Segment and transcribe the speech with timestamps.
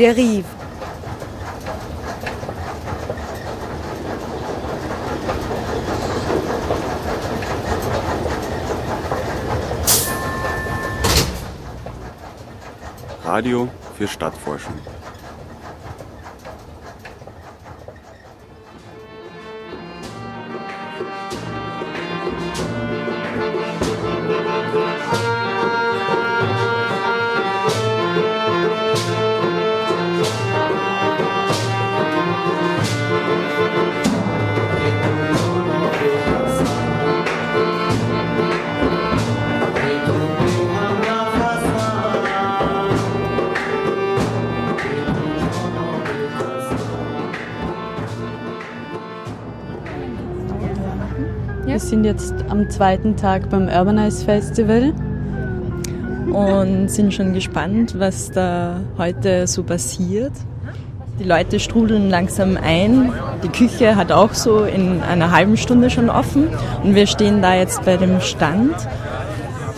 [0.00, 0.46] dérive.
[13.22, 13.68] Radio
[13.98, 14.99] für Stadtforschung.
[51.70, 54.92] Wir sind jetzt am zweiten Tag beim Urbanize Festival
[56.32, 60.32] und sind schon gespannt, was da heute so passiert.
[61.20, 63.12] Die Leute strudeln langsam ein.
[63.44, 66.48] Die Küche hat auch so in einer halben Stunde schon offen
[66.82, 68.74] und wir stehen da jetzt bei dem Stand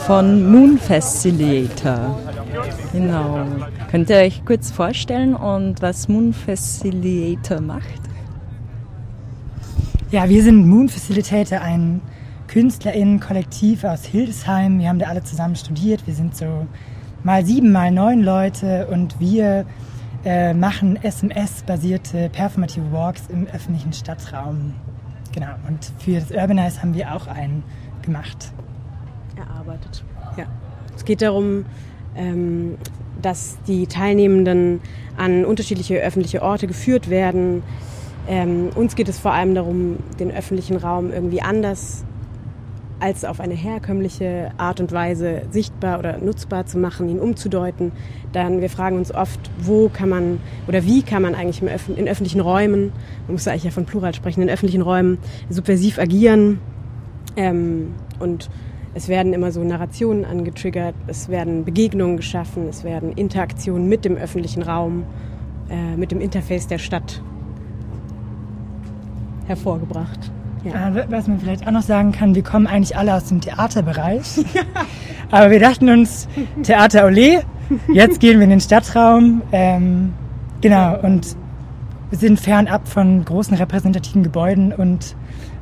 [0.07, 2.19] von Moon Facilitator.
[2.95, 3.45] Genau.
[3.91, 8.02] Könnt ihr euch kurz vorstellen und was Moon Facilitator macht?
[10.13, 12.03] Ja, wir sind Moon Facilitator, ein
[12.49, 14.79] KünstlerInnen-Kollektiv aus Hildesheim.
[14.79, 16.07] Wir haben da alle zusammen studiert.
[16.07, 16.67] Wir sind so
[17.25, 19.65] mal sieben, mal neun Leute und wir
[20.27, 24.75] äh, machen SMS-basierte performative Walks im öffentlichen Stadtraum.
[25.33, 25.55] Genau.
[25.67, 27.63] Und für das Urbanize haben wir auch einen
[28.03, 28.53] gemacht.
[29.39, 30.05] Erarbeitet.
[30.37, 30.45] Ja.
[30.95, 31.65] Es geht darum,
[32.17, 32.77] ähm,
[33.23, 34.83] dass die Teilnehmenden
[35.17, 37.63] an unterschiedliche öffentliche Orte geführt werden.
[38.29, 42.05] Ähm, uns geht es vor allem darum, den öffentlichen Raum irgendwie anders
[43.03, 47.91] als auf eine herkömmliche Art und Weise sichtbar oder nutzbar zu machen, ihn umzudeuten.
[48.33, 50.39] Dann wir fragen uns oft, wo kann man
[50.69, 52.93] oder wie kann man eigentlich in öffentlichen Räumen,
[53.27, 55.19] man muss eigentlich ja von Plural sprechen, in öffentlichen Räumen
[55.51, 56.61] subversiv agieren.
[57.37, 58.49] Ähm, und
[58.95, 64.17] es werden immer so Narrationen angetriggert, es werden Begegnungen geschaffen, es werden Interaktionen mit dem
[64.17, 65.05] öffentlichen Raum,
[65.69, 67.21] äh, mit dem Interface der Stadt
[69.47, 70.31] hervorgebracht.
[70.65, 70.93] Ja.
[71.09, 74.45] Was man vielleicht auch noch sagen kann, wir kommen eigentlich alle aus dem Theaterbereich.
[75.31, 76.29] Aber wir dachten uns,
[76.63, 77.43] Theater Olé,
[77.93, 79.43] jetzt gehen wir in den Stadtraum.
[79.51, 80.13] Ähm,
[80.61, 81.37] genau, und
[82.13, 85.17] sind fernab von großen repräsentativen Gebäuden und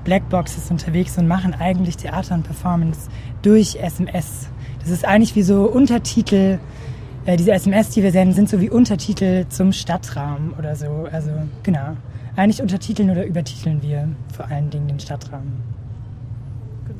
[0.04, 3.08] Blackboxes unterwegs und machen eigentlich Theater und Performance
[3.42, 4.48] durch SMS.
[4.80, 6.58] Das ist eigentlich wie so Untertitel,
[7.26, 11.06] äh, diese SMS, die wir senden, sind so wie Untertitel zum Stadtraum oder so.
[11.12, 11.30] Also
[11.62, 11.96] genau.
[12.40, 15.42] Eigentlich untertiteln oder übertiteln wir vor allen Dingen den Stadtraum.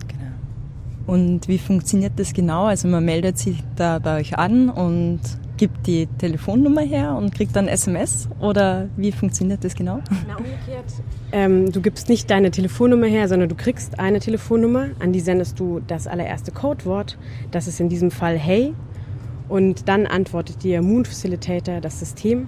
[0.06, 0.32] Genau.
[1.06, 2.66] Und wie funktioniert das genau?
[2.66, 5.20] Also man meldet sich da bei euch an und
[5.56, 10.00] gibt die Telefonnummer her und kriegt dann SMS oder wie funktioniert das genau?
[10.28, 10.92] Na, umgekehrt.
[11.32, 15.58] Ähm, du gibst nicht deine Telefonnummer her, sondern du kriegst eine Telefonnummer, an die sendest
[15.58, 17.16] du das allererste Codewort.
[17.50, 18.74] Das ist in diesem Fall Hey.
[19.48, 22.46] Und dann antwortet dir Moon Facilitator, das System.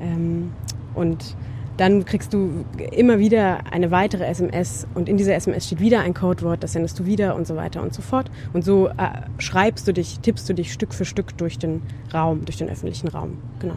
[0.00, 0.52] Ähm,
[0.94, 1.36] und
[1.80, 6.12] dann kriegst du immer wieder eine weitere SMS und in dieser SMS steht wieder ein
[6.12, 8.30] Codewort, das sendest du wieder und so weiter und so fort.
[8.52, 8.92] Und so äh,
[9.38, 11.80] schreibst du dich, tippst du dich Stück für Stück durch den
[12.12, 13.38] Raum, durch den öffentlichen Raum.
[13.60, 13.76] Genau.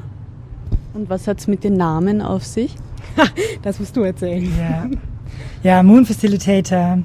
[0.93, 2.75] Und was hat es mit den Namen auf sich?
[3.61, 4.51] das musst du erzählen.
[4.59, 4.85] Ja,
[5.63, 6.99] ja Moon Facilitator.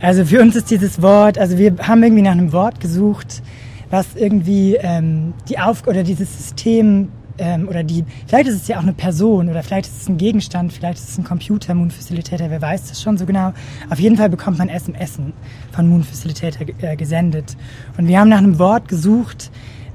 [0.00, 3.44] Also für uns ist dieses Wort, also wir haben irgendwie nach einem Wort gesucht,
[3.90, 8.78] was irgendwie ähm, die Auf oder dieses System ähm, oder die, vielleicht ist es ja
[8.78, 11.90] auch eine Person oder vielleicht ist es ein Gegenstand, vielleicht ist es ein Computer, Moon
[11.90, 13.52] Facilitator, wer weiß das schon so genau.
[13.90, 15.18] Auf jeden Fall bekommt man SMS
[15.72, 17.56] von Moon Facilitator äh, gesendet.
[17.96, 19.50] Und wir haben nach einem Wort gesucht,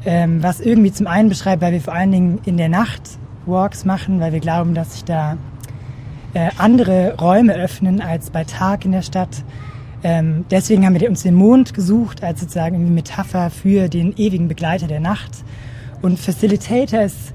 [0.06, 3.02] ähm, was irgendwie zum einen beschreibt, weil wir vor allen Dingen in der Nacht
[3.46, 5.38] Walks machen, weil wir glauben, dass sich da
[6.34, 9.44] äh, andere Räume öffnen als bei Tag in der Stadt.
[10.04, 14.88] Ähm, deswegen haben wir uns den Mond gesucht als sozusagen Metapher für den ewigen Begleiter
[14.88, 15.44] der Nacht.
[16.02, 17.34] Und Facilitator ist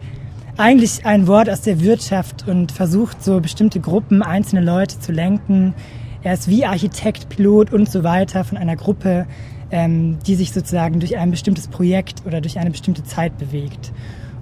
[0.57, 5.75] eigentlich ein Wort aus der Wirtschaft und versucht so bestimmte Gruppen, einzelne Leute zu lenken.
[6.23, 9.27] Er ist wie Architekt, Pilot und so weiter von einer Gruppe,
[9.71, 13.93] ähm, die sich sozusagen durch ein bestimmtes Projekt oder durch eine bestimmte Zeit bewegt.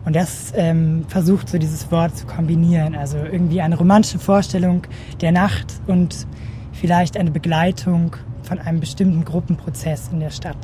[0.05, 2.95] Und das ähm, versucht so dieses Wort zu kombinieren.
[2.95, 4.87] Also irgendwie eine romantische Vorstellung
[5.21, 6.27] der Nacht und
[6.73, 10.59] vielleicht eine Begleitung von einem bestimmten Gruppenprozess in der Stadt.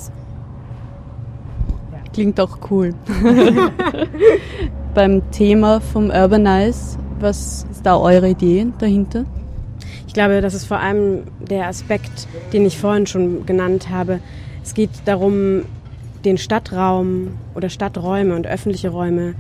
[2.13, 2.95] Klingt auch cool.
[4.95, 9.25] Beim Thema vom Urbanize, was ist da eure Idee dahinter?
[10.09, 14.19] Ich glaube, das ist vor allem der Aspekt, den ich vorhin schon genannt habe.
[14.65, 15.63] Es geht darum,
[16.25, 19.35] den Stadtraum oder Stadträume und öffentliche Räume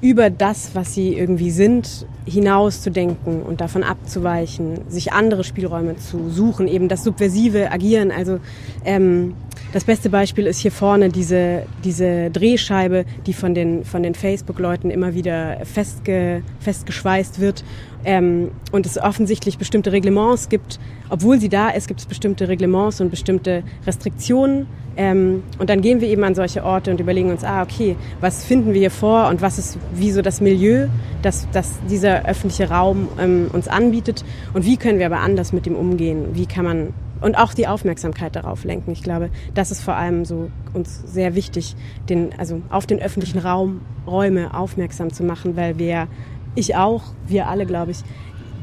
[0.00, 6.68] über das, was sie irgendwie sind, hinauszudenken und davon abzuweichen, sich andere Spielräume zu suchen,
[6.68, 8.10] eben das subversive Agieren.
[8.10, 8.40] Also
[8.84, 9.34] ähm,
[9.72, 14.90] das beste Beispiel ist hier vorne diese, diese Drehscheibe, die von den, von den Facebook-Leuten
[14.90, 17.64] immer wieder festge, festgeschweißt wird
[18.04, 20.80] ähm, und es offensichtlich bestimmte Reglements gibt.
[21.08, 26.00] Obwohl sie da ist, gibt es bestimmte Reglements und bestimmte Restriktionen, ähm, und dann gehen
[26.00, 29.28] wir eben an solche Orte und überlegen uns, ah, okay, was finden wir hier vor
[29.28, 30.88] und was ist wie so das Milieu,
[31.22, 35.64] das, das dieser öffentliche Raum ähm, uns anbietet und wie können wir aber anders mit
[35.64, 36.30] dem umgehen?
[36.34, 36.88] Wie kann man
[37.20, 38.92] und auch die Aufmerksamkeit darauf lenken.
[38.92, 41.76] Ich glaube, das ist vor allem so uns sehr wichtig,
[42.08, 46.08] den, also auf den öffentlichen Raum, Räume aufmerksam zu machen, weil wir,
[46.54, 47.98] ich auch, wir alle, glaube ich,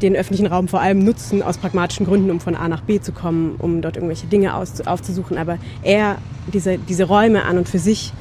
[0.01, 3.11] den öffentlichen Raum vor allem nutzen aus pragmatischen Gründen, um von A nach B zu
[3.11, 5.37] kommen, um dort irgendwelche Dinge aufzusuchen.
[5.37, 6.17] Aber eher
[6.53, 8.13] diese, diese Räume an und für sich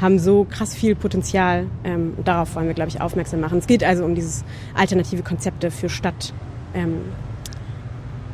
[0.00, 1.66] haben so krass viel Potenzial.
[1.84, 3.58] Ähm, und darauf wollen wir, glaube ich, aufmerksam machen.
[3.58, 6.34] Es geht also um dieses alternative Konzepte für Stadt
[6.74, 7.00] ähm,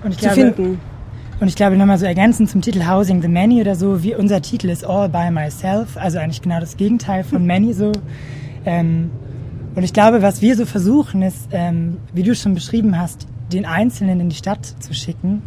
[0.02, 0.80] zu glaube, finden.
[1.40, 4.42] Und ich glaube nochmal so ergänzend zum Titel Housing the Many oder so, wie unser
[4.42, 7.92] Titel ist All by Myself, also eigentlich genau das Gegenteil von Many so.
[8.66, 9.10] Ähm,
[9.76, 13.66] und ich glaube, was wir so versuchen, ist, ähm, wie du schon beschrieben hast, den
[13.66, 15.42] Einzelnen in die Stadt zu schicken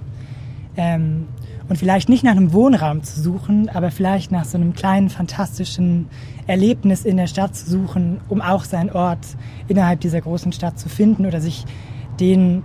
[0.78, 1.28] ähm,
[1.68, 6.08] und vielleicht nicht nach einem Wohnraum zu suchen, aber vielleicht nach so einem kleinen fantastischen
[6.48, 9.26] Erlebnis in der Stadt zu suchen, um auch seinen Ort
[9.68, 11.66] innerhalb dieser großen Stadt zu finden oder sich
[12.22, 12.64] den,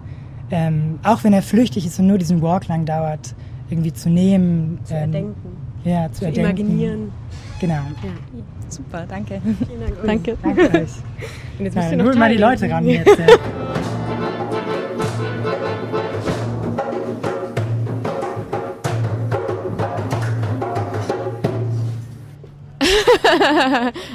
[0.50, 3.34] ähm, auch wenn er flüchtig ist und nur diesen Walk lang dauert,
[3.68, 4.78] irgendwie zu nehmen.
[4.84, 5.56] Zu ähm, erdenken.
[5.84, 6.62] Ja, zu, zu erdenken.
[6.62, 7.12] imaginieren.
[7.60, 7.74] Genau.
[7.74, 8.10] Ja.
[8.68, 9.40] Super, danke.
[9.42, 9.96] Vielen Dank.
[10.04, 10.36] Danke.
[10.42, 10.72] Danke euch.
[11.58, 13.18] Und jetzt müsst ihr noch mal die Leute ran jetzt.
[13.18, 13.26] Ja.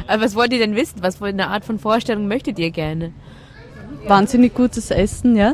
[0.07, 0.97] Aber was wollt ihr denn wissen?
[1.01, 3.13] Was für eine Art von Vorstellung möchtet ihr gerne?
[4.07, 5.53] Wahnsinnig gutes Essen, ja.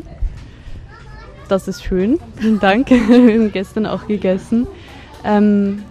[1.48, 2.18] Das ist schön.
[2.36, 2.90] Vielen Dank.
[2.90, 4.66] Wir haben gestern auch gegessen.
[5.24, 5.82] Ähm,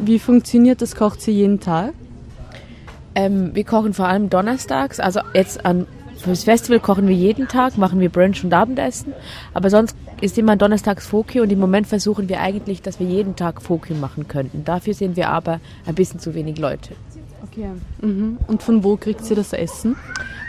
[0.00, 0.94] wie funktioniert das?
[0.94, 1.92] Kocht sie jeden Tag?
[3.14, 5.00] Ähm, wir kochen vor allem donnerstags.
[5.00, 5.86] Also jetzt an
[6.16, 9.14] fürs Festival kochen wir jeden Tag, machen wir Brunch und Abendessen.
[9.54, 13.36] Aber sonst ist immer donnerstags Fokü und im Moment versuchen wir eigentlich, dass wir jeden
[13.36, 14.64] Tag Fokü machen könnten.
[14.64, 16.94] Dafür sind wir aber ein bisschen zu wenig Leute.
[17.42, 17.70] Okay.
[18.00, 18.38] Mhm.
[18.46, 19.96] Und von wo kriegt sie das Essen?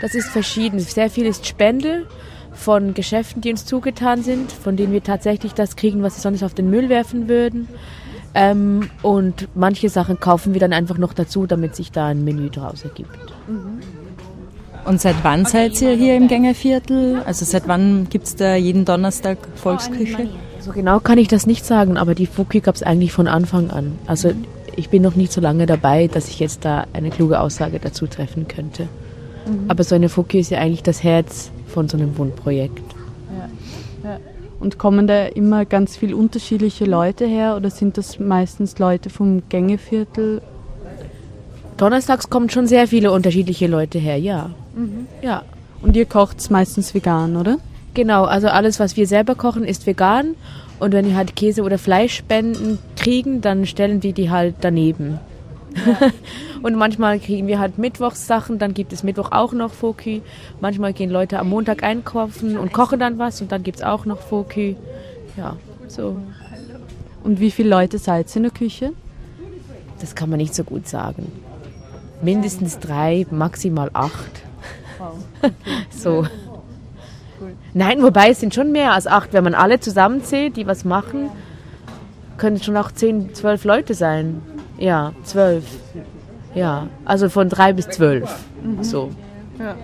[0.02, 0.78] Das ist verschieden.
[0.78, 2.06] Sehr viel ist Spende
[2.54, 6.42] von Geschäften, die uns zugetan sind, von denen wir tatsächlich das kriegen, was sie sonst
[6.42, 7.68] auf den Müll werfen würden.
[8.34, 12.48] Ähm, und manche Sachen kaufen wir dann einfach noch dazu, damit sich da ein Menü
[12.50, 13.10] draus ergibt.
[13.46, 13.80] Mhm.
[14.84, 17.22] Und seit wann seid ihr hier im Gängerviertel?
[17.24, 20.28] Also seit wann gibt es da jeden Donnerstag Volksküche?
[20.60, 23.70] So genau kann ich das nicht sagen, aber die Fuki gab es eigentlich von Anfang
[23.70, 23.98] an.
[24.06, 24.32] Also
[24.74, 28.06] ich bin noch nicht so lange dabei, dass ich jetzt da eine kluge Aussage dazu
[28.06, 28.84] treffen könnte.
[29.46, 29.64] Mhm.
[29.68, 32.84] Aber so eine Fuki ist ja eigentlich das Herz von so einem Wohnprojekt.
[34.04, 34.10] Ja.
[34.10, 34.18] Ja.
[34.60, 39.42] Und kommen da immer ganz viel unterschiedliche Leute her oder sind das meistens Leute vom
[39.48, 40.40] Gängeviertel?
[41.76, 44.50] Donnerstags kommen schon sehr viele unterschiedliche Leute her, ja.
[44.76, 45.06] Mhm.
[45.20, 45.42] Ja.
[45.80, 47.58] Und ihr kocht meistens vegan, oder?
[47.94, 50.36] Genau, also alles, was wir selber kochen, ist vegan.
[50.78, 55.18] Und wenn wir halt Käse oder Fleischspenden kriegen, dann stellen wir die halt daneben.
[56.62, 60.20] und manchmal kriegen wir halt Mittwochssachen, dann gibt es Mittwoch auch noch Fokü.
[60.60, 64.04] Manchmal gehen Leute am Montag einkaufen und kochen dann was und dann gibt es auch
[64.04, 64.76] noch Fokü.
[65.36, 65.56] Ja,
[65.88, 66.16] so.
[67.24, 68.92] Und wie viele Leute seid ihr in der Küche?
[70.00, 71.30] Das kann man nicht so gut sagen.
[72.22, 74.42] Mindestens drei, maximal acht.
[74.98, 75.14] Wow.
[75.40, 75.52] Okay.
[75.90, 76.26] so.
[77.74, 79.32] Nein, wobei es sind schon mehr als acht.
[79.32, 81.30] Wenn man alle zusammenzählt, die was machen,
[82.36, 84.42] können es schon auch zehn, zwölf Leute sein.
[84.82, 85.64] Ja, zwölf.
[86.56, 88.28] Ja, also von drei bis zwölf.
[88.64, 88.82] Mhm.
[88.82, 89.10] So.
[89.56, 89.76] Ja.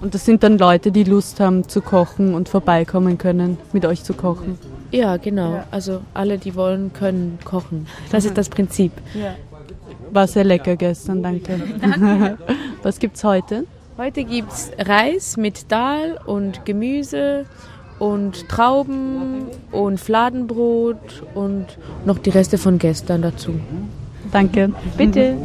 [0.00, 4.02] Und das sind dann Leute, die Lust haben zu kochen und vorbeikommen können, mit euch
[4.02, 4.58] zu kochen.
[4.90, 5.52] Ja, genau.
[5.52, 5.66] Ja.
[5.70, 7.86] Also alle, die wollen, können kochen.
[8.10, 8.28] Das mhm.
[8.30, 8.92] ist das Prinzip.
[9.12, 9.34] Ja.
[10.10, 11.60] War sehr lecker gestern, danke.
[11.78, 12.38] danke.
[12.82, 13.66] Was gibt's heute?
[13.98, 17.44] Heute gibt's Reis mit Dahl und Gemüse
[17.98, 21.66] und Trauben und Fladenbrot und
[22.06, 23.60] noch die Reste von gestern dazu.
[24.34, 24.72] Danke.
[24.98, 25.36] Bitte.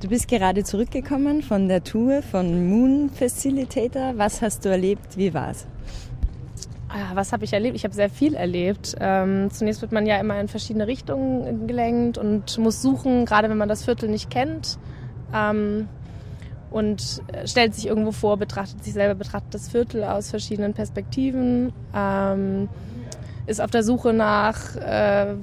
[0.00, 4.12] Du bist gerade zurückgekommen von der Tour von Moon Facilitator.
[4.16, 5.16] Was hast du erlebt?
[5.16, 5.66] Wie war's?
[6.96, 7.74] Ah, was habe ich erlebt?
[7.74, 8.94] Ich habe sehr viel erlebt.
[9.00, 13.56] Ähm, zunächst wird man ja immer in verschiedene Richtungen gelenkt und muss suchen, gerade wenn
[13.56, 14.78] man das Viertel nicht kennt.
[15.34, 15.88] Ähm,
[16.70, 22.68] und stellt sich irgendwo vor, betrachtet sich selber, betrachtet das Viertel aus verschiedenen Perspektiven, ähm,
[23.46, 25.34] ist auf der Suche nach äh,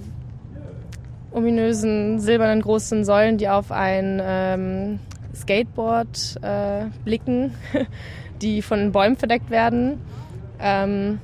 [1.34, 5.00] ominösen silbernen großen Säulen, die auf ein ähm,
[5.36, 7.54] Skateboard äh, blicken,
[8.42, 10.00] die von Bäumen verdeckt werden.
[10.58, 11.20] Ähm,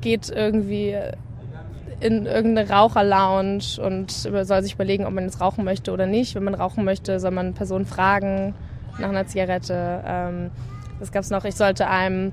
[0.00, 0.96] geht irgendwie
[2.00, 6.34] in irgendeine Raucherlounge und soll sich überlegen, ob man jetzt rauchen möchte oder nicht.
[6.34, 8.54] Wenn man rauchen möchte, soll man Personen fragen
[8.98, 10.02] nach einer Zigarette.
[10.06, 10.50] Ähm,
[10.98, 12.32] das gab es noch, ich sollte einem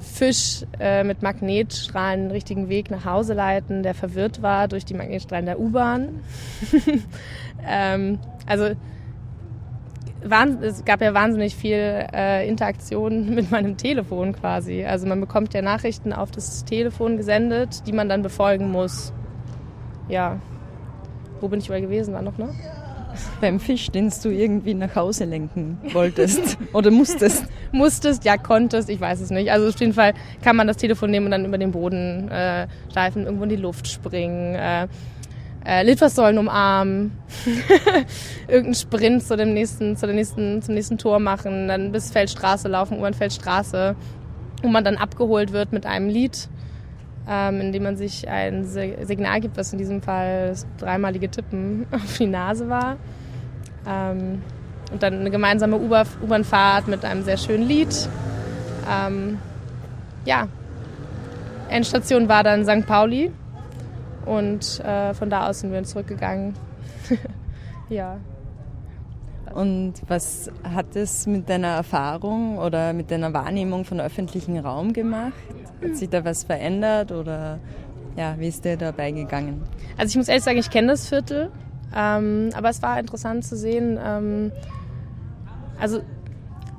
[0.00, 4.94] Fisch äh, mit Magnetstrahlen den richtigen Weg nach Hause leiten, der verwirrt war durch die
[4.94, 6.20] Magnetstrahlen der U-Bahn.
[7.66, 8.70] ähm, also
[10.62, 14.84] es gab ja wahnsinnig viel äh, Interaktion mit meinem Telefon quasi.
[14.84, 19.12] Also man bekommt ja Nachrichten auf das Telefon gesendet, die man dann befolgen muss.
[20.08, 20.38] Ja.
[21.40, 22.14] Wo bin ich überall gewesen?
[22.14, 22.50] War noch, ne?
[23.40, 27.44] Beim Fisch, den du irgendwie nach Hause lenken wolltest oder musstest.
[27.70, 29.50] musstest, ja, konntest, ich weiß es nicht.
[29.52, 32.66] Also auf jeden Fall kann man das Telefon nehmen und dann über den Boden äh,
[32.90, 34.54] steifen, irgendwo in die Luft springen.
[34.54, 34.88] Äh,
[35.64, 37.12] äh, Litfaßsäulen umarmen,
[38.48, 42.68] irgendeinen Sprint zu dem nächsten, zu der nächsten, zum nächsten Tor machen, dann bis Feldstraße
[42.68, 43.96] laufen, U-Bahn-Feldstraße,
[44.62, 46.48] wo man dann abgeholt wird mit einem Lied,
[47.28, 51.86] ähm, in dem man sich ein Signal gibt, was in diesem Fall das dreimalige Tippen
[51.92, 52.96] auf die Nase war.
[53.88, 54.42] Ähm,
[54.92, 58.08] und dann eine gemeinsame U-Bahn-Fahrt mit einem sehr schönen Lied.
[58.88, 59.38] Ähm,
[60.26, 60.48] ja,
[61.70, 62.86] Endstation war dann St.
[62.86, 63.32] Pauli
[64.26, 66.54] und äh, von da aus sind wir zurückgegangen.
[67.88, 68.18] ja.
[69.54, 75.34] Und was hat es mit deiner Erfahrung oder mit deiner Wahrnehmung von öffentlichem Raum gemacht?
[75.82, 77.60] Hat sich da was verändert oder
[78.16, 79.62] ja, wie ist dir dabei gegangen?
[79.96, 81.50] Also ich muss ehrlich sagen, ich kenne das Viertel,
[81.94, 83.98] ähm, aber es war interessant zu sehen.
[84.02, 84.52] Ähm,
[85.78, 86.00] also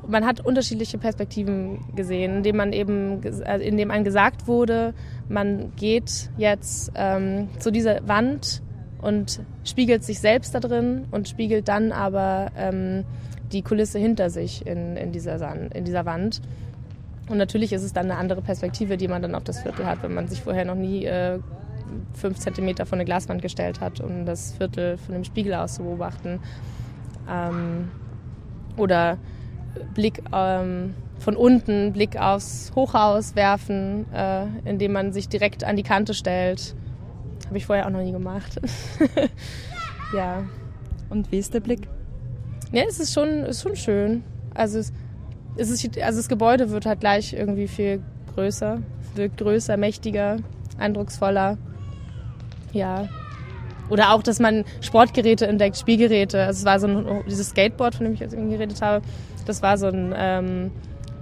[0.08, 4.94] man hat unterschiedliche Perspektiven gesehen, indem man eben, äh, indem einem gesagt wurde,
[5.30, 8.62] man geht jetzt ähm, zu dieser Wand
[9.02, 13.04] und spiegelt sich selbst da drin und spiegelt dann aber ähm,
[13.52, 16.42] die Kulisse hinter sich in, in, dieser Sand, in dieser Wand.
[17.30, 20.04] Und natürlich ist es dann eine andere Perspektive, die man dann auf das Viertel hat,
[20.04, 21.40] wenn man sich vorher noch nie äh,
[22.14, 25.84] fünf Zentimeter vor eine Glaswand gestellt hat, um das Viertel von dem Spiegel aus zu
[25.84, 26.40] beobachten.
[27.30, 27.90] Ähm,
[28.78, 29.18] oder
[29.94, 35.84] Blick ähm, von unten, Blick aufs Hochhaus werfen, äh, indem man sich direkt an die
[35.84, 36.76] Kante stellt.
[37.48, 38.60] Habe ich vorher auch noch nie gemacht.
[40.16, 40.44] ja.
[41.10, 41.88] Und wie ist der Blick?
[42.72, 44.24] Ja, es ist schon, ist schon schön.
[44.54, 44.92] Also, es,
[45.58, 48.02] es ist, also das Gebäude wird halt gleich irgendwie viel
[48.34, 48.82] größer,
[49.16, 50.38] wirkt größer, mächtiger,
[50.78, 51.58] eindrucksvoller.
[52.74, 53.08] Ja.
[53.90, 56.44] Oder auch, dass man Sportgeräte entdeckt, Spielgeräte.
[56.44, 59.02] Also es war so ein, dieses Skateboard, von dem ich jetzt eben geredet habe
[59.46, 60.72] das war so ein, ähm,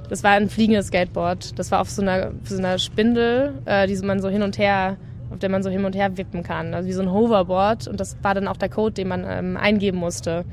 [0.10, 1.58] das war ein fliegendes Skateboard.
[1.60, 4.98] Das war auf so einer, so einer Spindel, äh, die man so hin und her,
[5.32, 6.74] auf der man so hin und her wippen kann.
[6.74, 7.88] Also wie so ein Hoverboard.
[7.88, 10.46] Und das war dann auch der Code, den man ähm, eingeben musste.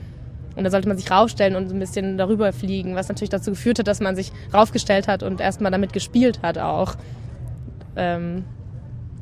[0.56, 3.78] Und da sollte man sich raufstellen und ein bisschen darüber fliegen, was natürlich dazu geführt
[3.78, 6.96] hat, dass man sich raufgestellt hat und erstmal damit gespielt hat auch.
[7.96, 8.44] Ähm,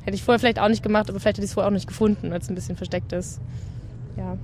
[0.08, 1.86] hätte ich vorher vielleicht auch nicht gemacht, aber vielleicht hätte ich es vorher auch nicht
[1.86, 3.40] gefunden, weil es ein bisschen versteckt ist.
[4.16, 4.36] Ja.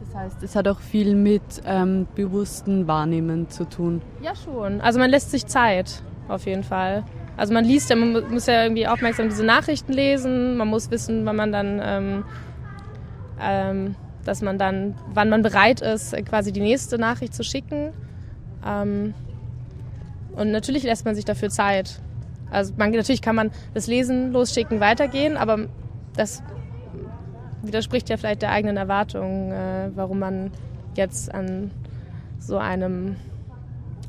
[0.00, 4.02] Das heißt, es hat auch viel mit ähm, bewussten Wahrnehmen zu tun.
[4.22, 4.80] Ja, schon.
[4.80, 7.04] Also man lässt sich Zeit, auf jeden Fall.
[7.38, 11.24] Also man liest ja, man muss ja irgendwie aufmerksam diese Nachrichten lesen, man muss wissen,
[11.24, 12.24] wann man dann, ähm,
[13.40, 17.92] ähm, dass man dann, wann man bereit ist, quasi die nächste Nachricht zu schicken.
[18.66, 19.14] Ähm,
[20.32, 22.00] und natürlich lässt man sich dafür Zeit.
[22.50, 25.66] Also man, natürlich kann man das Lesen, losschicken, weitergehen, aber
[26.16, 26.42] das
[27.62, 30.50] widerspricht ja vielleicht der eigenen Erwartung, äh, warum man
[30.94, 31.70] jetzt an
[32.38, 33.16] so einem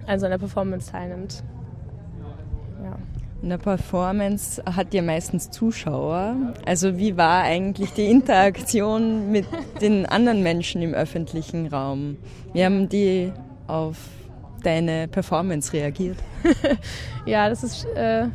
[0.05, 1.43] an so einer Performance teilnimmt.
[2.84, 2.98] Ja.
[3.41, 6.36] Eine Performance hat ja meistens Zuschauer.
[6.65, 9.46] Also wie war eigentlich die Interaktion mit
[9.81, 12.17] den anderen Menschen im öffentlichen Raum?
[12.53, 13.31] Wie haben die
[13.67, 13.98] auf
[14.66, 16.18] deine Performance reagiert?
[17.25, 18.25] ja, das ist äh,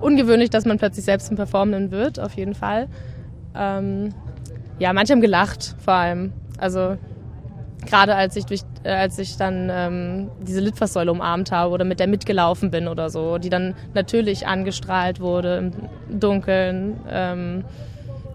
[0.00, 2.88] ungewöhnlich, dass man plötzlich selbst zum Performenden wird, auf jeden Fall.
[3.54, 4.14] Ähm,
[4.78, 6.32] ja, manche haben gelacht, vor allem.
[6.58, 6.96] Also
[7.86, 12.00] gerade als ich durch, äh, als ich dann ähm, diese Litfaßsäule umarmt habe oder mit
[12.00, 17.64] der mitgelaufen bin oder so, die dann natürlich angestrahlt wurde im Dunkeln ähm,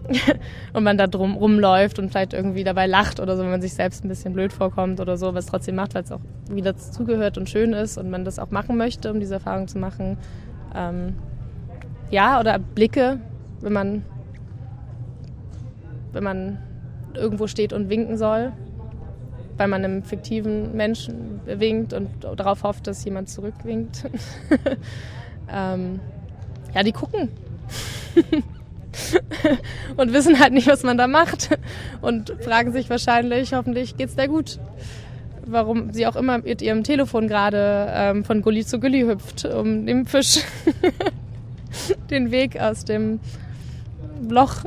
[0.72, 3.74] und man da drum rumläuft und vielleicht irgendwie dabei lacht oder so, wenn man sich
[3.74, 7.38] selbst ein bisschen blöd vorkommt oder so, was trotzdem macht, weil es auch wieder zugehört
[7.38, 10.18] und schön ist und man das auch machen möchte, um diese Erfahrung zu machen.
[10.74, 11.14] Ähm,
[12.10, 13.20] ja, oder Blicke,
[13.60, 14.04] wenn man,
[16.12, 16.58] wenn man
[17.14, 18.52] irgendwo steht und winken soll,
[19.56, 24.04] weil man einem fiktiven Menschen winkt und darauf hofft, dass jemand zurückwinkt.
[25.52, 26.00] ähm,
[26.74, 27.28] ja, die gucken.
[29.96, 31.58] und wissen halt nicht, was man da macht.
[32.00, 34.58] Und fragen sich wahrscheinlich, hoffentlich geht's dir gut.
[35.46, 39.84] Warum sie auch immer mit ihrem Telefon gerade ähm, von Gully zu Gully hüpft, um
[39.84, 40.40] dem Fisch
[42.10, 43.20] den Weg aus dem
[44.28, 44.64] Loch,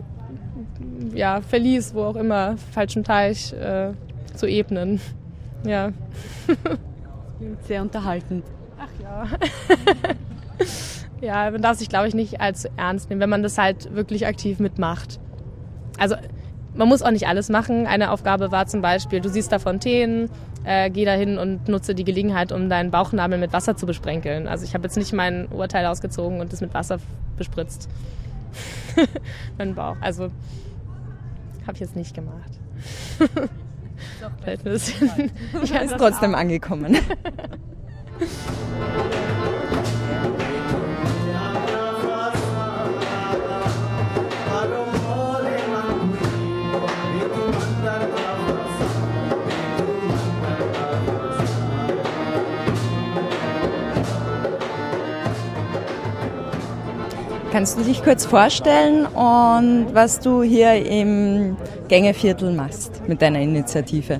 [1.14, 3.92] ja, Verlies, wo auch immer, falschen Teich äh,
[4.36, 5.02] zu ebnen.
[5.66, 5.92] Ja.
[7.68, 8.46] Sehr unterhaltend.
[8.80, 9.28] Ach ja.
[11.22, 14.28] Ja, man darf sich, glaube ich, nicht allzu ernst nehmen, wenn man das halt wirklich
[14.28, 15.20] aktiv mitmacht.
[15.98, 16.16] Also
[16.76, 17.88] man muss auch nicht alles machen.
[17.88, 20.30] Eine Aufgabe war zum Beispiel, du siehst da Fontänen,
[20.64, 24.48] äh, geh da hin und nutze die Gelegenheit, um deinen Bauchnabel mit Wasser zu besprenkeln.
[24.48, 27.00] Also ich habe jetzt nicht mein Urteil ausgezogen und es mit Wasser
[27.36, 27.90] bespritzt.
[29.58, 29.96] mein Bauch.
[30.02, 30.30] Also
[31.66, 32.52] habe ich jetzt nicht gemacht.
[34.42, 35.32] Vielleicht ein bisschen.
[35.66, 36.98] Ja, ist trotzdem angekommen.
[57.58, 64.20] Kannst du dich kurz vorstellen und was du hier im Gängeviertel machst mit deiner Initiative?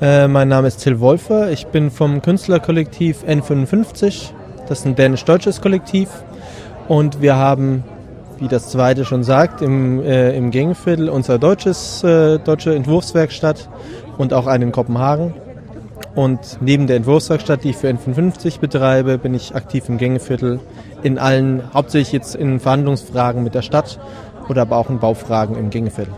[0.00, 1.52] Äh, mein Name ist Till Wolfer.
[1.52, 4.32] Ich bin vom Künstlerkollektiv N55.
[4.66, 6.08] Das ist ein dänisch-deutsches Kollektiv.
[6.88, 7.84] Und wir haben,
[8.40, 13.68] wie das zweite schon sagt, im, äh, im Gängeviertel unser deutsches, äh, deutsche Entwurfswerkstatt
[14.18, 15.32] und auch einen in Kopenhagen.
[16.14, 20.60] Und neben der Entwurfswerkstatt, die ich für N55 betreibe, bin ich aktiv im Gängeviertel
[21.02, 23.98] in allen, hauptsächlich jetzt in Verhandlungsfragen mit der Stadt
[24.48, 26.12] oder aber auch in Baufragen im Gängeviertel.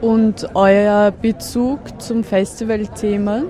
[0.00, 3.42] Und euer Bezug zum Festivalthema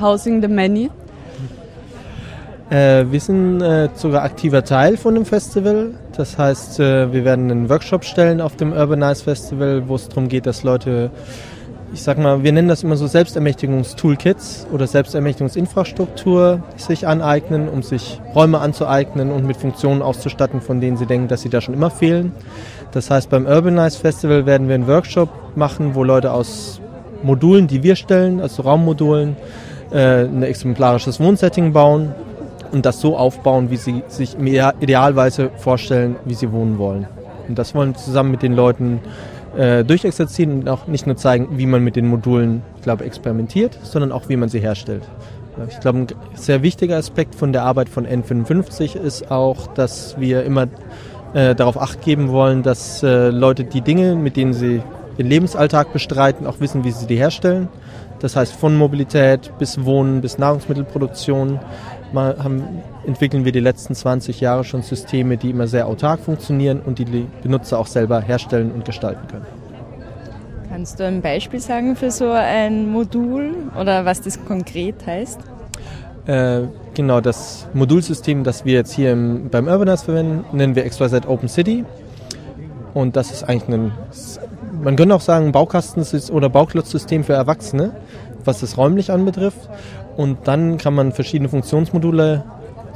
[0.00, 0.90] Housing the Many?
[2.70, 5.94] Äh, wir sind äh, sogar aktiver Teil von dem Festival.
[6.16, 10.28] Das heißt, äh, wir werden einen Workshop stellen auf dem Urbanize Festival, wo es darum
[10.28, 11.10] geht, dass Leute
[11.92, 18.20] ich sag mal, wir nennen das immer so Selbstermächtigungstoolkits oder Selbstermächtigungsinfrastruktur sich aneignen, um sich
[18.34, 21.90] Räume anzueignen und mit Funktionen auszustatten, von denen sie denken, dass sie da schon immer
[21.90, 22.32] fehlen.
[22.92, 26.80] Das heißt, beim Urbanize Festival werden wir einen Workshop machen, wo Leute aus
[27.22, 29.36] Modulen, die wir stellen, also Raummodulen,
[29.90, 32.14] äh, ein exemplarisches Wohnsetting bauen
[32.70, 37.08] und das so aufbauen, wie sie sich idealweise vorstellen, wie sie wohnen wollen.
[37.48, 39.00] Und das wollen wir zusammen mit den Leuten
[39.56, 43.78] äh, durchexerzieren und auch nicht nur zeigen, wie man mit den Modulen, ich glaube, experimentiert,
[43.82, 45.02] sondern auch, wie man sie herstellt.
[45.68, 50.44] Ich glaube, ein sehr wichtiger Aspekt von der Arbeit von N55 ist auch, dass wir
[50.44, 50.68] immer
[51.34, 54.82] äh, darauf acht geben wollen, dass äh, Leute die Dinge, mit denen sie
[55.18, 57.68] den Lebensalltag bestreiten, auch wissen, wie sie die herstellen.
[58.20, 61.58] Das heißt, von Mobilität bis Wohnen bis Nahrungsmittelproduktion
[62.14, 66.98] haben, entwickeln wir die letzten 20 Jahre schon Systeme, die immer sehr autark funktionieren und
[66.98, 69.46] die die Benutzer auch selber herstellen und gestalten können.
[70.68, 75.40] Kannst du ein Beispiel sagen für so ein Modul oder was das konkret heißt?
[76.26, 76.62] Äh,
[76.94, 81.48] genau, das Modulsystem, das wir jetzt hier im, beim Urbanize verwenden, nennen wir XYZ Open
[81.48, 81.84] City.
[82.94, 83.92] Und das ist eigentlich ein,
[84.82, 87.92] man könnte auch sagen, Baukastensystem oder Bauklotzsystem für Erwachsene,
[88.44, 89.68] was das räumlich anbetrifft.
[90.20, 92.44] Und dann kann man verschiedene Funktionsmodule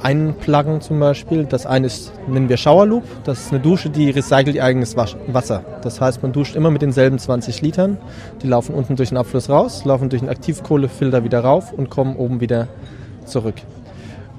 [0.03, 1.47] einpluggen zum Beispiel.
[1.47, 3.05] Das eine ist, nennen wir Shower Loop.
[3.25, 5.65] Das ist eine Dusche, die recycelt ihr eigenes Wasser.
[5.81, 7.97] Das heißt, man duscht immer mit denselben 20 Litern.
[8.43, 12.17] Die laufen unten durch den Abfluss raus, laufen durch den Aktivkohlefilter wieder rauf und kommen
[12.17, 12.69] oben wieder
[13.25, 13.55] zurück.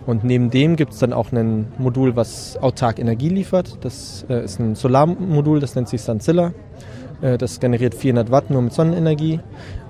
[0.05, 3.79] Und neben dem gibt es dann auch ein Modul, was autark Energie liefert.
[3.81, 6.53] Das äh, ist ein Solarmodul, das nennt sich Sanzilla.
[7.21, 9.39] Äh, das generiert 400 Watt nur mit Sonnenenergie.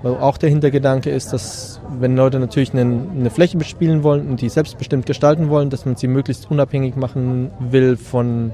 [0.02, 4.40] Wo auch der Hintergedanke ist, dass wenn Leute natürlich eine, eine Fläche bespielen wollen und
[4.40, 8.52] die selbstbestimmt gestalten wollen, dass man sie möglichst unabhängig machen will von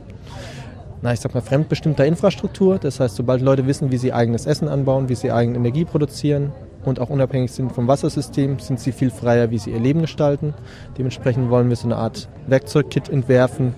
[1.02, 2.78] na, ich sag mal, fremdbestimmter Infrastruktur.
[2.78, 6.52] Das heißt, sobald Leute wissen, wie sie eigenes Essen anbauen, wie sie eigene Energie produzieren
[6.84, 10.54] und auch unabhängig sind vom Wassersystem, sind sie viel freier, wie sie ihr Leben gestalten.
[10.96, 13.74] Dementsprechend wollen wir so eine Art Werkzeugkit entwerfen,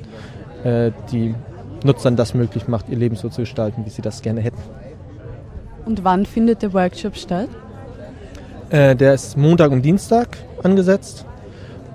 [0.64, 1.34] äh, die
[1.82, 4.60] Nutzern das möglich macht, ihr Leben so zu gestalten, wie sie das gerne hätten.
[5.86, 7.48] Und wann findet der Workshop statt?
[8.70, 11.26] Äh, der ist Montag und Dienstag angesetzt.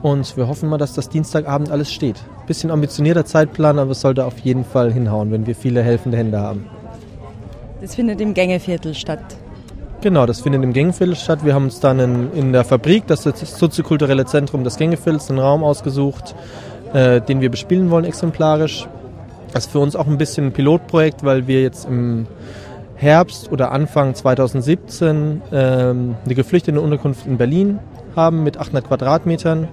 [0.01, 2.15] Und wir hoffen mal, dass das Dienstagabend alles steht.
[2.47, 6.39] Bisschen ambitionierter Zeitplan, aber es sollte auf jeden Fall hinhauen, wenn wir viele helfende Hände
[6.39, 6.67] haben.
[7.81, 9.19] Das findet im Gängeviertel statt.
[10.01, 11.39] Genau, das findet im Gängeviertel statt.
[11.43, 15.29] Wir haben uns dann in, in der Fabrik, das ist das soziokulturelle Zentrum des Gängeviertels,
[15.29, 16.35] einen Raum ausgesucht,
[16.93, 18.87] äh, den wir bespielen wollen exemplarisch.
[19.51, 22.27] Das ist für uns auch ein bisschen ein Pilotprojekt, weil wir jetzt im
[22.99, 27.79] Herbst oder Anfang 2017 ähm, eine geflüchtete Unterkunft in Berlin
[28.13, 29.69] haben mit 800 Quadratmetern,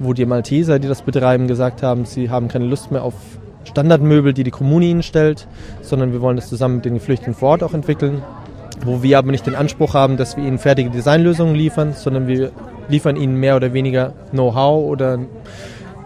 [0.00, 3.14] wo die Malteser, die das betreiben, gesagt haben, sie haben keine Lust mehr auf
[3.62, 5.46] Standardmöbel, die die Kommune ihnen stellt,
[5.80, 8.24] sondern wir wollen das zusammen mit den Geflüchteten vor Ort auch entwickeln,
[8.84, 12.50] wo wir aber nicht den Anspruch haben, dass wir ihnen fertige Designlösungen liefern, sondern wir
[12.88, 15.20] liefern ihnen mehr oder weniger Know-how oder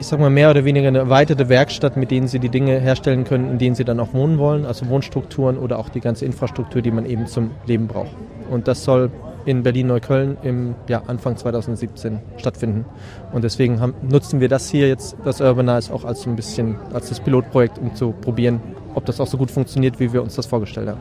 [0.00, 3.24] ich sag mal, mehr oder weniger eine erweiterte Werkstatt, mit denen sie die Dinge herstellen
[3.24, 6.80] können, in denen sie dann auch wohnen wollen, also Wohnstrukturen oder auch die ganze Infrastruktur,
[6.80, 8.10] die man eben zum Leben braucht.
[8.50, 9.10] Und das soll
[9.44, 12.86] in Berlin-Neukölln im ja, Anfang 2017 stattfinden.
[13.32, 16.76] Und deswegen haben, nutzen wir das hier jetzt, das Urbanize, auch als so ein bisschen
[16.94, 18.60] als das Pilotprojekt, um zu probieren,
[18.94, 21.00] ob das auch so gut funktioniert, wie wir uns das vorgestellt haben.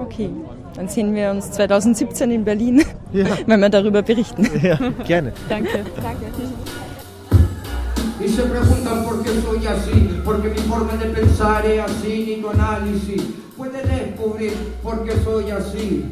[0.00, 0.30] Okay,
[0.76, 3.26] dann sehen wir uns 2017 in Berlin, ja.
[3.46, 4.46] wenn wir darüber berichten.
[4.62, 5.32] Ja, gerne.
[5.48, 5.84] Danke.
[5.96, 6.26] Danke.
[8.20, 12.42] Y se preguntan por qué soy así, porque mi forma de pensar es así, ni
[12.42, 13.22] tu análisis
[13.56, 14.52] puede descubrir
[14.82, 16.04] por qué soy así.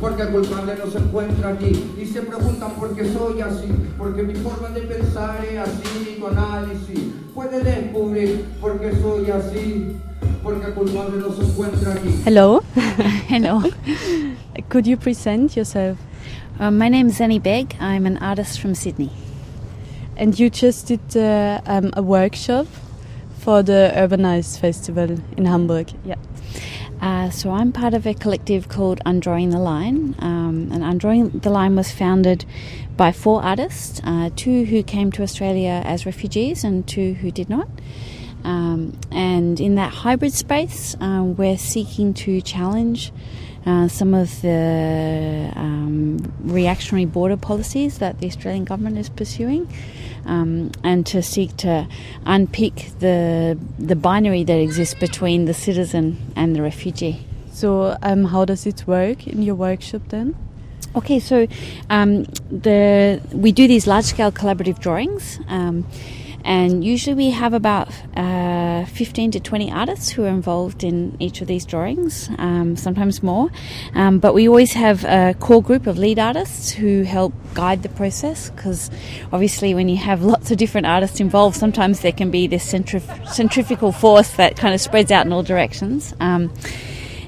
[0.00, 4.22] Porque el culpable no se encuentra aquí y se preguntan por qué soy así, porque
[4.22, 7.00] mi forma de pensar es así, ni tu análisis
[7.34, 9.96] puede descubrir por qué soy así,
[10.42, 12.20] porque el culpable no se encuentra aquí.
[12.24, 12.62] Hello.
[13.28, 13.62] Hello.
[14.68, 15.98] Could you present yourself?
[16.58, 17.76] Um, my name is Annie Begg.
[17.78, 19.10] I'm an artist from Sydney.
[20.16, 22.66] And you just did uh, um, a workshop
[23.38, 25.92] for the Urbanize Festival in Hamburg.
[26.04, 26.16] Yeah.
[27.00, 31.50] Uh, so I'm part of a collective called Undrawing the Line, um, and Undrawing the
[31.50, 32.44] Line was founded
[32.96, 37.50] by four artists, uh, two who came to Australia as refugees and two who did
[37.50, 37.68] not.
[38.44, 43.12] Um, and in that hybrid space, um, we're seeking to challenge
[43.66, 49.68] uh, some of the um, reactionary border policies that the Australian government is pursuing
[50.26, 51.86] um, and to seek to
[52.26, 57.26] unpick the the binary that exists between the citizen and the refugee.
[57.52, 60.34] So, um, how does it work in your workshop then?
[60.94, 61.46] Okay, so
[61.90, 65.38] um, the we do these large scale collaborative drawings.
[66.44, 71.40] And usually we have about uh, 15 to 20 artists who are involved in each
[71.40, 73.50] of these drawings, um, sometimes more.
[73.94, 77.88] Um, but we always have a core group of lead artists who help guide the
[77.90, 78.90] process because
[79.32, 83.28] obviously, when you have lots of different artists involved, sometimes there can be this centrif-
[83.28, 86.14] centrifugal force that kind of spreads out in all directions.
[86.20, 86.52] Um,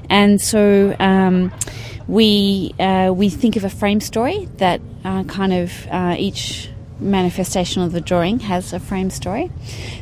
[0.09, 1.51] and so um,
[2.07, 7.81] we uh, we think of a frame story that uh, kind of uh, each manifestation
[7.81, 9.51] of the drawing has a frame story.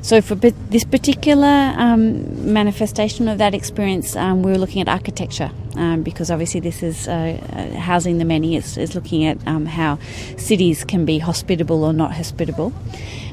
[0.01, 5.51] So, for this particular um, manifestation of that experience, um, we were looking at architecture
[5.75, 9.97] um, because obviously this is uh, uh, housing the many, is, looking at um, how
[10.37, 12.73] cities can be hospitable or not hospitable.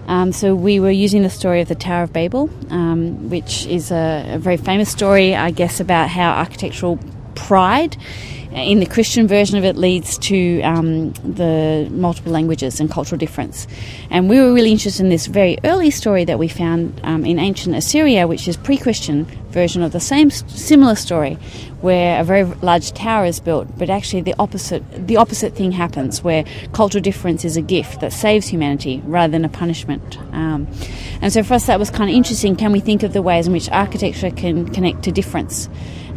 [0.07, 3.90] Um, so we were using the story of the Tower of Babel, um, which is
[3.90, 6.99] a, a very famous story, I guess, about how architectural
[7.35, 7.96] pride
[8.53, 13.67] in the Christian version of it leads to um, the multiple languages and cultural difference.
[14.11, 17.39] And we were really interested in this very early story that we found um, in
[17.39, 21.35] ancient Assyria, which is pre-Christian version of the same similar story,
[21.81, 26.23] where a very large tower is built, but actually the opposite the opposite thing happens,
[26.23, 30.19] where cultural difference is a gift that saves humanity rather than a punishment.
[30.33, 30.69] Um,
[31.21, 32.57] and so for us, that was kind of interesting.
[32.57, 35.69] Can we think of the ways in which architecture can connect to difference?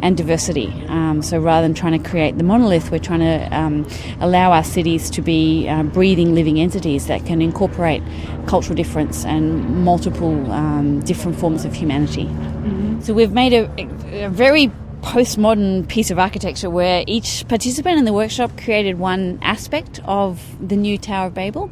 [0.03, 0.67] and diversity.
[0.89, 3.87] Um, so rather than trying to create the monolith, we're trying to um,
[4.19, 8.03] allow our cities to be uh, breathing, living entities that can incorporate
[8.45, 12.29] cultural difference and multiple um, different forms of humanity.
[12.63, 13.01] Mm-hmm.
[13.01, 14.71] So we've made a, a very
[15.01, 20.77] postmodern piece of architecture where each participant in the workshop created one aspect of the
[20.77, 21.69] new Tower of Babel.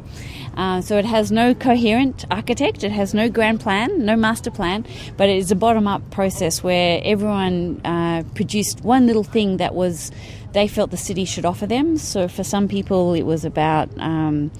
[0.54, 4.84] Uh, so it has no coherent architect, it has no grand plan, no master plan,
[5.16, 9.74] but it is a bottom up process where everyone uh, produced one little thing that
[9.74, 10.12] was
[10.52, 11.96] they felt the city should offer them.
[11.96, 14.50] So for some people, it was about um,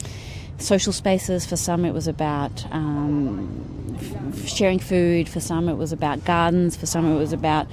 [0.62, 5.92] social spaces, for some, it was about um, f- sharing food, for some, it was
[5.92, 7.66] about gardens, for some, it was about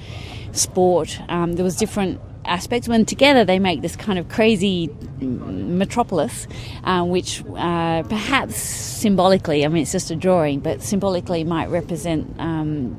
[0.52, 1.20] sport.
[1.28, 6.46] Um, there was different aspects when together they make this kind of crazy metropolis,
[6.84, 12.34] uh, which uh, perhaps symbolically, I mean, it's just a drawing, but symbolically might represent
[12.38, 12.98] um,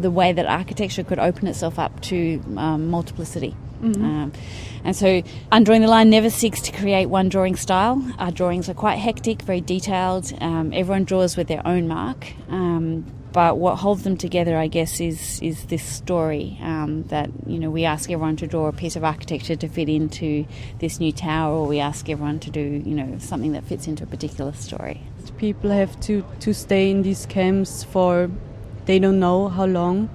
[0.00, 3.54] the way that architecture could open itself up to um, multiplicity.
[3.80, 4.04] Mm-hmm.
[4.04, 4.32] Um,
[4.84, 8.02] and so, Undrawing the Line never seeks to create one drawing style.
[8.18, 10.32] Our drawings are quite hectic, very detailed.
[10.40, 12.26] Um, everyone draws with their own mark.
[12.48, 13.04] Um,
[13.36, 17.68] but what holds them together, I guess, is is this story um, that you know
[17.68, 20.46] we ask everyone to draw a piece of architecture to fit into
[20.78, 24.04] this new tower, or we ask everyone to do you know something that fits into
[24.04, 25.02] a particular story.
[25.36, 28.30] People have to to stay in these camps for
[28.86, 30.08] they don't know how long.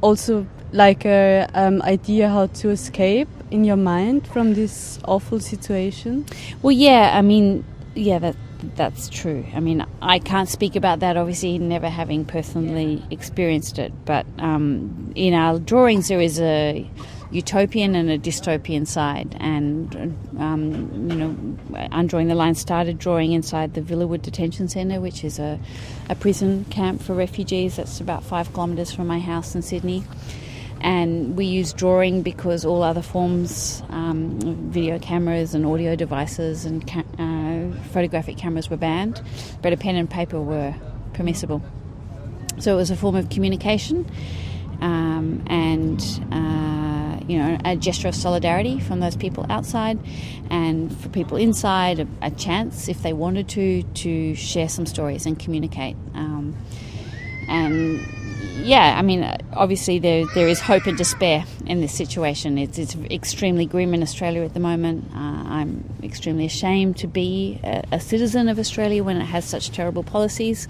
[0.00, 6.26] Also, like a um, idea how to escape in your mind from this awful situation.
[6.60, 8.36] Well, yeah, I mean, yeah, that
[8.74, 9.44] that's true.
[9.54, 13.92] I mean, I can't speak about that, obviously, never having personally experienced it.
[14.04, 16.88] But um, in our drawings, there is a
[17.30, 19.36] utopian and a dystopian side.
[19.40, 19.94] And,
[20.38, 25.38] um, you know, Undrawing the Line started drawing inside the Villawood Detention Centre, which is
[25.38, 25.58] a,
[26.08, 30.04] a prison camp for refugees that's about five kilometres from my house in Sydney
[30.80, 34.38] and we use drawing because all other forms, um,
[34.70, 39.22] video cameras and audio devices and ca- uh, photographic cameras were banned,
[39.62, 40.74] but a pen and paper were
[41.14, 41.62] permissible.
[42.58, 44.10] So it was a form of communication
[44.80, 46.00] um, and
[46.32, 49.98] uh, you know a gesture of solidarity from those people outside,
[50.50, 55.26] and for people inside, a, a chance if they wanted to to share some stories
[55.26, 55.96] and communicate.
[56.14, 56.56] Um,
[57.48, 58.00] and
[58.62, 62.58] yeah, I mean, obviously there there is hope and despair in this situation.
[62.58, 65.10] It's it's extremely grim in Australia at the moment.
[65.14, 69.70] Uh, I'm extremely ashamed to be a, a, citizen of Australia when it has such
[69.70, 70.68] terrible policies.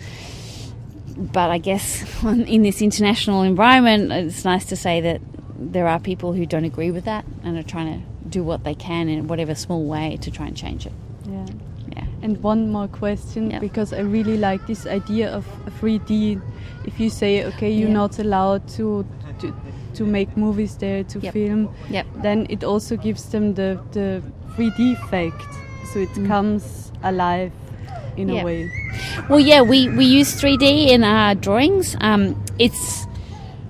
[1.17, 5.21] But I guess in this international environment, it's nice to say that
[5.59, 8.75] there are people who don't agree with that and are trying to do what they
[8.75, 10.93] can in whatever small way to try and change it.
[11.29, 11.47] Yeah.
[12.27, 13.61] And one more question yeah.
[13.61, 15.47] because I really like this idea of
[15.81, 16.43] 3D
[16.85, 18.03] if you say okay you're yeah.
[18.03, 19.07] not allowed to,
[19.39, 19.55] to
[19.95, 21.33] to make movies there to yep.
[21.33, 22.05] film yep.
[22.23, 24.21] then it also gives them the the
[24.57, 25.41] 3D effect
[25.93, 26.27] so it mm.
[26.27, 27.53] comes alive
[28.17, 28.43] in yep.
[28.43, 28.73] a way
[29.29, 33.07] well yeah we we use 3D in our drawings um, it's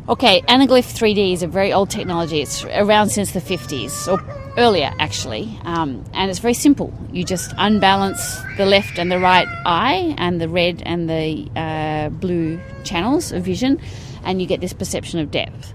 [0.08, 4.18] okay anaglyph 3D is a very old technology it's around since the 50s or
[4.56, 6.92] earlier actually, um, and it's very simple.
[7.12, 12.08] You just unbalance the left and the right eye, and the red and the uh,
[12.10, 13.80] blue channels of vision,
[14.24, 15.72] and you get this perception of depth.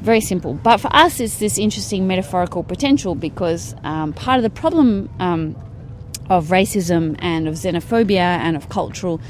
[0.00, 0.54] Very simple.
[0.54, 5.56] But for us, it's this interesting metaphorical potential because um, part of the problem um,
[6.28, 9.20] of racism and of xenophobia and of cultural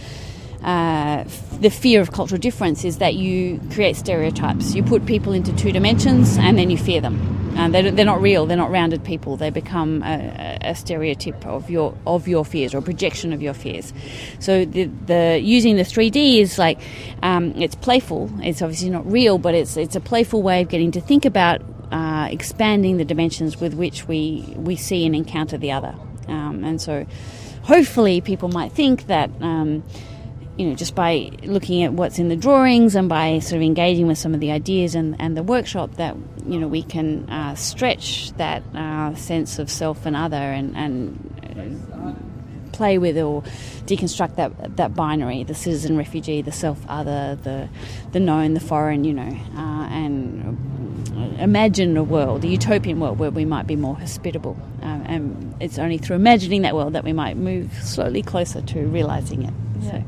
[0.62, 1.22] uh,
[1.60, 4.74] the fear of cultural difference is that you create stereotypes.
[4.74, 7.35] You put people into two dimensions and then you fear them.
[7.56, 8.46] They're, they're, not real.
[8.46, 9.36] They're not rounded people.
[9.36, 13.54] They become a, a, stereotype of your of your fears or a projection of your
[13.54, 13.92] fears.
[14.38, 16.80] So the, the using the 3D is like
[17.22, 18.30] um, it's playful.
[18.42, 21.62] It's obviously not real, but it's it's a playful way of getting to think about
[21.90, 25.94] uh, expanding the dimensions with which we we see and encounter the other.
[26.28, 27.06] Um, and so,
[27.62, 29.30] hopefully, people might think that.
[29.40, 29.82] Um,
[30.56, 34.06] you know, just by looking at what's in the drawings and by sort of engaging
[34.06, 36.16] with some of the ideas and, and the workshop, that
[36.46, 42.72] you know we can uh, stretch that uh, sense of self and other and, and
[42.72, 43.42] play with or
[43.84, 47.68] deconstruct that that binary: the citizen, refugee, the self, other, the
[48.12, 49.04] the known, the foreign.
[49.04, 53.96] You know, uh, and imagine a world, a utopian world where we might be more
[53.96, 54.56] hospitable.
[54.80, 58.86] Um, and it's only through imagining that world that we might move slowly closer to
[58.86, 59.54] realizing it.
[59.80, 59.90] Yeah.
[59.90, 60.04] So.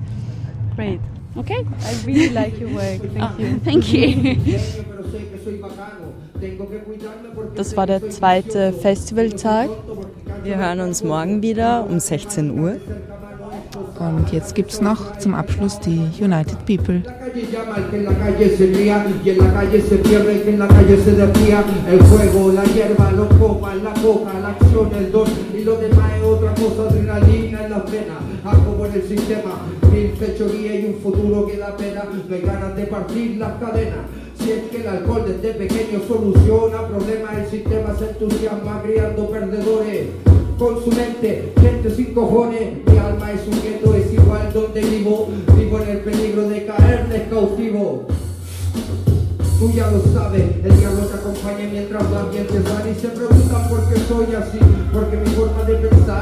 [0.79, 1.01] Great.
[1.35, 1.67] Okay.
[1.83, 3.01] I really like your work.
[3.01, 3.59] Thank oh, you.
[3.65, 4.37] Thank you.
[7.57, 9.71] Das war der zweite Festivaltag.
[10.45, 12.77] Wir hören uns morgen wieder um 16 Uhr.
[13.99, 17.03] Und jetzt gibt es noch zum Abschluss die United People.
[27.69, 29.61] La la la la la la las venas, algo en el sistema,
[29.93, 34.07] mil fechoría y un futuro que da pena, no hay ganas de partir las cadenas.
[34.39, 40.07] Si es que el alcohol desde pequeño soluciona problemas, el sistema se entusiasma criando perdedores.
[40.59, 45.29] Con su mente, gente sin cojones, mi alma es un gueto, es igual donde vivo,
[45.57, 48.07] vivo en el peligro de caer cautivo.
[49.59, 53.09] Tú ya lo sabes, el diablo te acompaña mientras vas bien te sale y se
[53.09, 54.59] preguntan por qué soy así,
[54.93, 56.18] porque mi forma de pensar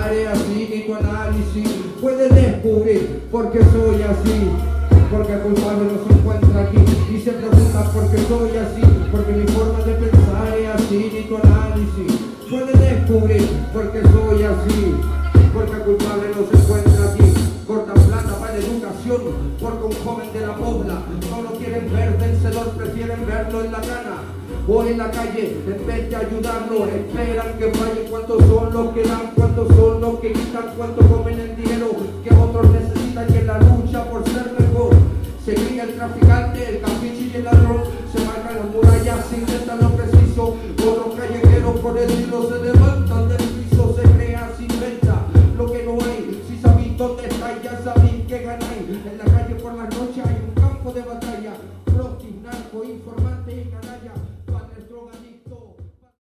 [3.37, 4.51] descubrir por qué soy así,
[5.11, 6.79] porque el culpable no se encuentra aquí.
[7.13, 11.23] Y se preguntan por qué soy así, porque mi forma de pensar es así, ni
[11.29, 12.13] tu análisis
[12.51, 14.95] puede descubrir por qué soy así,
[15.53, 17.35] porque el culpable no se encuentra aquí,
[17.67, 19.21] corta plata para la educación,
[19.61, 23.81] porque un joven de la pobla no lo quieren ver vencedor, prefieren verlo en la
[23.81, 24.17] cana
[24.69, 29.03] o en la calle, en vez de ayudarlo, esperan que falle cuántos son los que
[29.05, 31.91] dan, cuántos son los que quitan, cuánto comen el dinero
[32.25, 32.86] que otros necesitan
[33.17, 33.76] 在天边。